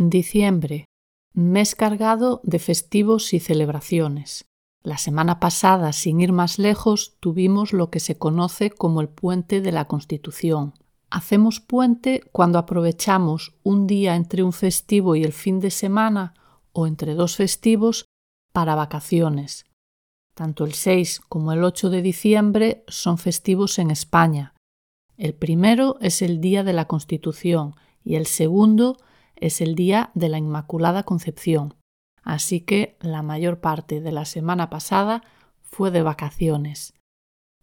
[0.00, 0.84] Diciembre,
[1.34, 4.44] mes cargado de festivos y celebraciones.
[4.84, 9.60] La semana pasada, sin ir más lejos, tuvimos lo que se conoce como el puente
[9.60, 10.74] de la Constitución.
[11.10, 16.34] Hacemos puente cuando aprovechamos un día entre un festivo y el fin de semana
[16.72, 18.04] o entre dos festivos
[18.52, 19.64] para vacaciones.
[20.34, 24.54] Tanto el 6 como el 8 de diciembre son festivos en España.
[25.16, 27.74] El primero es el Día de la Constitución
[28.04, 28.96] y el segundo
[29.40, 31.74] es el Día de la Inmaculada Concepción.
[32.22, 35.22] Así que la mayor parte de la semana pasada
[35.62, 36.94] fue de vacaciones.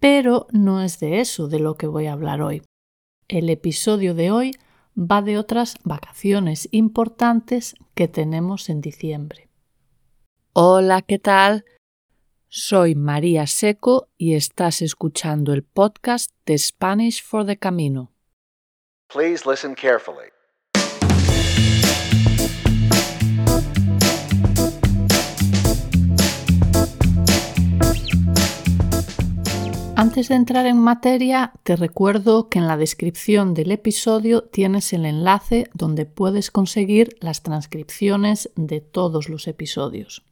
[0.00, 2.62] Pero no es de eso de lo que voy a hablar hoy.
[3.28, 4.56] El episodio de hoy
[4.98, 9.48] va de otras vacaciones importantes que tenemos en diciembre.
[10.52, 11.64] Hola, ¿qué tal?
[12.48, 18.10] Soy María Seco y estás escuchando el podcast de Spanish for the Camino.
[19.08, 20.30] Please listen carefully.
[30.08, 35.04] Antes de entrar en materia, te recuerdo que en la descripción del episodio tienes el
[35.04, 40.24] enlace donde puedes conseguir las transcripciones de todos los episodios.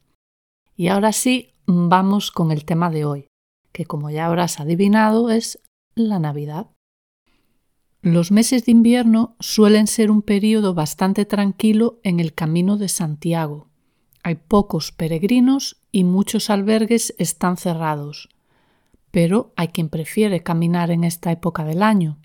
[0.75, 3.27] Y ahora sí, vamos con el tema de hoy,
[3.71, 5.59] que como ya habrás adivinado es
[5.93, 6.71] la Navidad.
[8.01, 13.67] Los meses de invierno suelen ser un periodo bastante tranquilo en el Camino de Santiago.
[14.23, 18.29] Hay pocos peregrinos y muchos albergues están cerrados
[19.11, 22.19] pero hay quien prefiere caminar en esta época del año.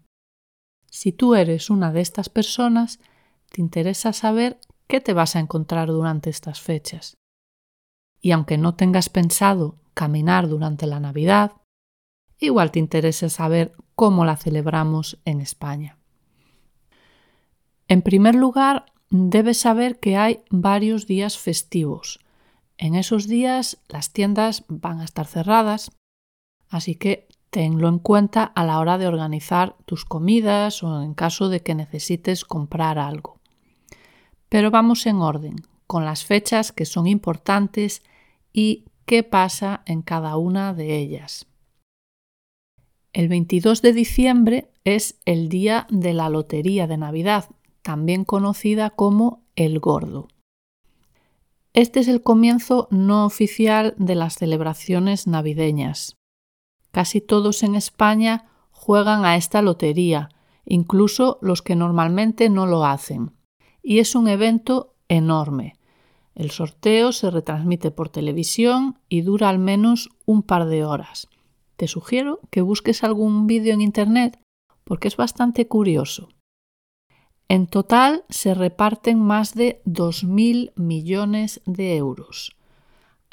[0.91, 3.01] Si tú eres una de estas personas,
[3.51, 7.17] te interesa saber qué te vas a encontrar durante estas fechas.
[8.21, 11.53] Y aunque no tengas pensado caminar durante la Navidad,
[12.39, 15.99] igual te interesa saber cómo la celebramos en España.
[17.89, 22.21] En primer lugar, debes saber que hay varios días festivos.
[22.79, 25.91] En esos días las tiendas van a estar cerradas
[26.73, 31.51] Así que tenlo en cuenta a la hora de organizar tus comidas o en caso
[31.51, 33.39] de que necesites comprar algo.
[34.49, 35.57] Pero vamos en orden,
[35.87, 38.03] con las fechas que son importantes
[38.55, 41.47] y qué pasa en cada una de ellas.
[43.13, 47.51] El 22 de diciembre es el día de la Lotería de Navidad,
[47.83, 50.29] también conocida como el Gordo.
[51.75, 56.17] Este es el comienzo no oficial de las celebraciones navideñas.
[56.93, 60.29] Casi todos en España juegan a esta lotería,
[60.65, 63.33] incluso los que normalmente no lo hacen.
[63.83, 65.75] Y es un evento enorme.
[66.35, 71.29] El sorteo se retransmite por televisión y dura al menos un par de horas.
[71.77, 74.39] Te sugiero que busques algún vídeo en Internet
[74.85, 76.29] porque es bastante curioso.
[77.49, 82.57] En total se reparten más de 2.000 millones de euros.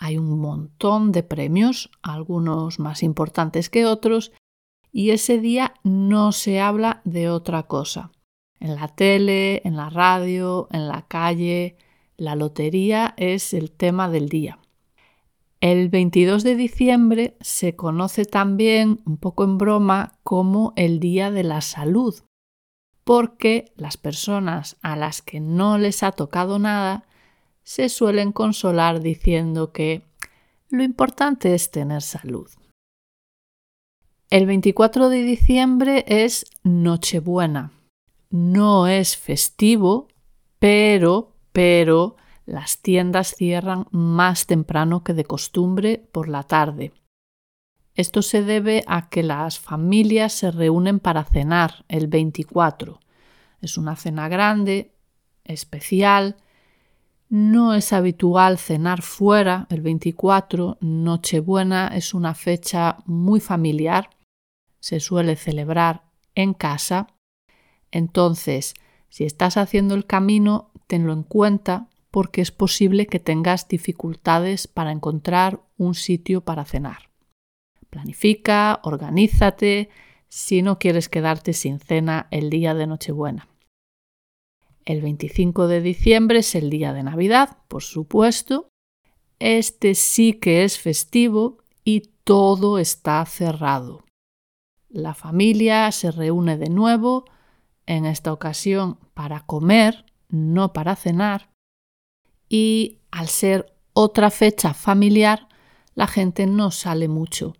[0.02, 4.32] Hay un montón de premios, algunos más importantes que otros,
[4.94, 8.10] y ese día no se habla de otra cosa.
[8.62, 11.76] En la tele, en la radio, en la calle,
[12.16, 14.60] la lotería es el tema del día.
[15.60, 21.44] El 22 de diciembre se conoce también, un poco en broma, como el Día de
[21.44, 22.16] la Salud,
[23.04, 27.09] porque las personas a las que no les ha tocado nada
[27.70, 30.02] se suelen consolar diciendo que
[30.72, 32.50] lo importante es tener salud.
[34.32, 37.72] El 24 de diciembre es Nochebuena.
[38.32, 40.08] No es festivo,
[40.58, 42.16] pero, pero
[42.48, 46.92] las tiendas cierran más temprano que de costumbre por la tarde.
[47.94, 53.00] Esto se debe a que las familias se reúnen para cenar el 24.
[53.62, 54.92] Es una cena grande,
[55.44, 56.38] especial,
[57.30, 60.80] no es habitual cenar fuera el 24.
[60.82, 64.10] Nochebuena es una fecha muy familiar.
[64.80, 66.04] Se suele celebrar
[66.34, 67.08] en casa.
[67.92, 68.74] Entonces,
[69.10, 74.92] si estás haciendo el camino, tenlo en cuenta porque es posible que tengas dificultades para
[74.92, 77.10] encontrar un sitio para cenar.
[77.92, 79.90] Planifica, organízate
[80.28, 83.48] si no quieres quedarte sin cena el día de Nochebuena.
[84.90, 88.70] El 25 de diciembre es el día de Navidad, por supuesto.
[89.38, 94.04] Este sí que es festivo y todo está cerrado.
[94.90, 97.26] La familia se reúne de nuevo,
[97.86, 101.52] en esta ocasión para comer, no para cenar,
[102.50, 105.50] y al ser otra fecha familiar,
[105.94, 107.56] la gente no sale mucho.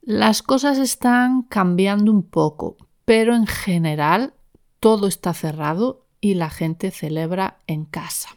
[0.00, 4.32] Las cosas están cambiando un poco, pero en general
[4.80, 8.30] todo está cerrado y la gente celebra en casa.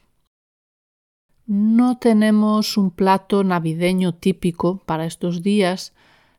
[1.45, 5.94] No tenemos un plato navideño típico para estos días.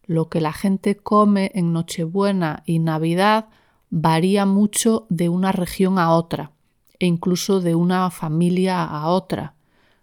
[0.06, 3.48] Lo que la gente come en Nochebuena y Navidad
[3.90, 6.52] varía mucho de una región a otra
[6.98, 9.54] e incluso de una familia a otra.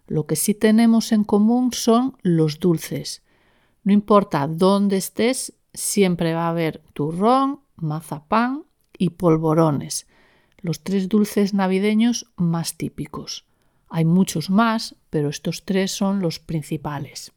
[0.06, 3.22] Lo que sí tenemos en común son los dulces.
[3.84, 8.64] No importa dónde estés, siempre va a haber turrón, mazapán
[8.98, 10.06] y polvorones,
[10.62, 13.44] los tres dulces navideños más típicos.
[13.88, 17.32] Hay muchos más, pero estos tres son los principales.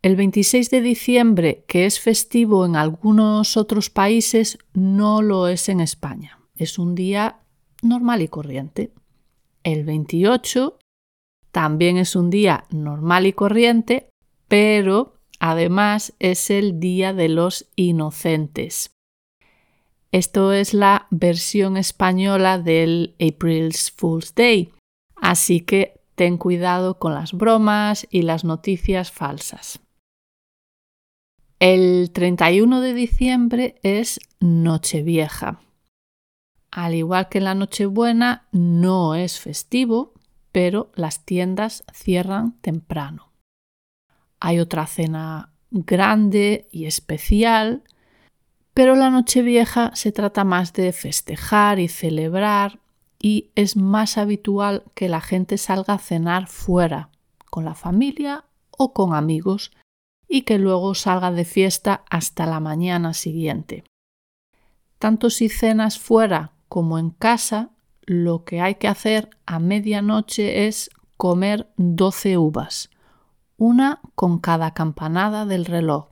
[0.00, 5.80] El 26 de diciembre, que es festivo en algunos otros países, no lo es en
[5.80, 6.40] España.
[6.54, 7.40] Es un día
[7.82, 8.92] normal y corriente.
[9.64, 10.78] El 28
[11.50, 14.10] también es un día normal y corriente,
[14.46, 18.90] pero además es el Día de los Inocentes.
[20.10, 24.72] Esto es la versión española del April's Fool's Day,
[25.16, 29.80] así que ten cuidado con las bromas y las noticias falsas.
[31.60, 35.60] El 31 de diciembre es Nochevieja.
[36.70, 40.14] Al igual que la Nochebuena, no es festivo,
[40.52, 43.32] pero las tiendas cierran temprano.
[44.40, 47.82] Hay otra cena grande y especial,
[48.78, 52.78] pero la Nochevieja se trata más de festejar y celebrar
[53.18, 57.10] y es más habitual que la gente salga a cenar fuera,
[57.50, 59.72] con la familia o con amigos,
[60.28, 63.82] y que luego salga de fiesta hasta la mañana siguiente.
[65.00, 67.70] Tanto si cenas fuera como en casa,
[68.02, 72.90] lo que hay que hacer a medianoche es comer 12 uvas,
[73.56, 76.10] una con cada campanada del reloj.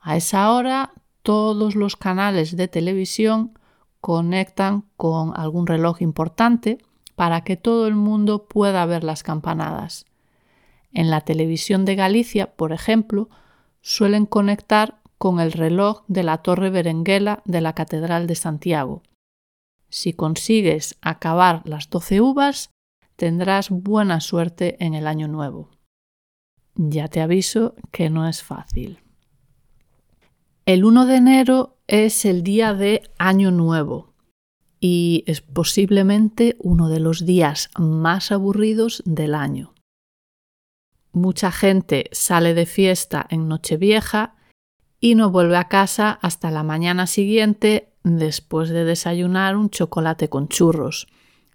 [0.00, 3.58] A esa hora todos los canales de televisión
[4.00, 6.78] conectan con algún reloj importante
[7.16, 10.04] para que todo el mundo pueda ver las campanadas.
[10.92, 13.30] En la televisión de Galicia, por ejemplo,
[13.80, 19.02] suelen conectar con el reloj de la Torre Berenguela de la Catedral de Santiago.
[19.88, 22.68] Si consigues acabar las doce uvas,
[23.16, 25.70] tendrás buena suerte en el año nuevo.
[26.74, 29.03] Ya te aviso que no es fácil.
[30.66, 34.14] El 1 de enero es el día de Año Nuevo
[34.80, 39.74] y es posiblemente uno de los días más aburridos del año
[41.14, 44.34] mucha gente sale de fiesta en Nochevieja
[45.00, 50.48] y no vuelve a casa hasta la mañana siguiente después de desayunar un chocolate con
[50.48, 51.06] churros.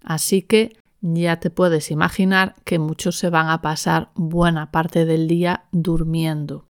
[0.02, 5.28] Así que ya te puedes imaginar que muchos se van a pasar buena parte del
[5.28, 6.66] día durmiendo.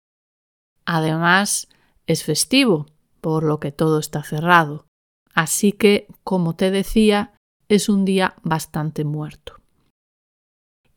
[0.85, 1.67] Además,
[2.09, 2.87] es festivo,
[3.21, 4.87] por lo que todo está cerrado.
[5.35, 7.33] Así que, como te decía,
[7.67, 9.61] es un día bastante muerto.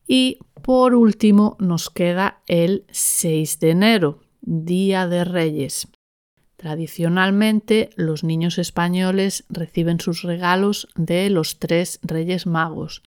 [0.08, 5.88] Y por último nos queda el 6 de enero, Día de Reyes.
[6.56, 13.02] Tradicionalmente los niños españoles reciben sus regalos de los tres Reyes Magos,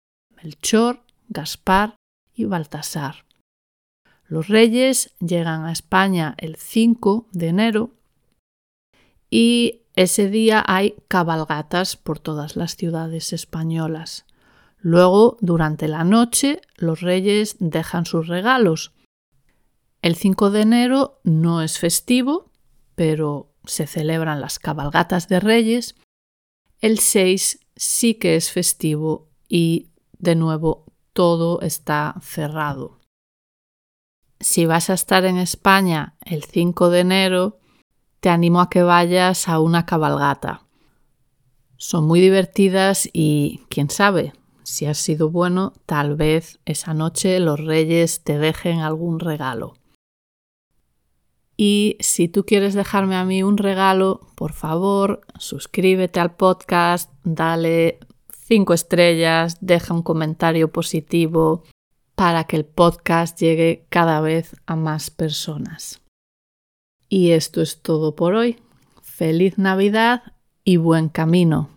[0.43, 1.97] Melchor, Gaspar
[2.35, 3.26] y Baltasar.
[4.30, 7.90] Los reyes llegan a España el 5 de enero
[9.28, 14.26] y ese día hay cabalgatas por todas las ciudades españolas.
[14.78, 18.92] Luego, durante la noche, los reyes dejan sus regalos.
[20.00, 22.52] El 5 de enero no es festivo,
[22.94, 25.96] pero se celebran las cabalgatas de reyes.
[26.80, 29.88] El 6 sí que es festivo y,
[30.20, 30.84] de nuevo,
[31.14, 33.00] todo está cerrado.
[34.40, 37.59] Si vas a estar en España el 5 de enero,
[38.20, 40.62] te animo a que vayas a una cabalgata.
[41.76, 44.32] Son muy divertidas y, quién sabe,
[44.62, 49.75] si has sido bueno, tal vez esa noche los reyes te dejen algún regalo.
[51.59, 57.99] Y si tú quieres dejarme a mí un regalo, por favor, suscríbete al podcast, dale
[58.47, 61.64] cinco estrellas, deja un comentario positivo
[62.20, 66.02] para que el podcast llegue cada vez a más personas.
[67.08, 68.58] Y esto es todo por hoy.
[69.00, 71.70] Feliz Navidad y buen camino.